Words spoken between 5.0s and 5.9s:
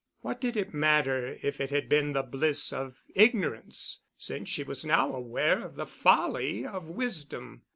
aware of the